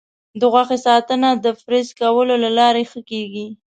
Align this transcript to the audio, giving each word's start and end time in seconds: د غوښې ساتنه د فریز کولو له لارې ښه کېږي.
د 0.39 0.41
غوښې 0.51 0.77
ساتنه 0.87 1.29
د 1.43 1.45
فریز 1.61 1.89
کولو 1.99 2.35
له 2.43 2.49
لارې 2.59 2.83
ښه 2.91 3.01
کېږي. 3.09 3.45